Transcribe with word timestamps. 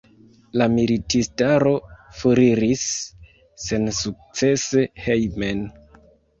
La 0.61 0.67
militistaro 0.77 1.73
foriris 2.21 2.87
sensukcese 3.69 4.87
hejmen. 5.07 5.67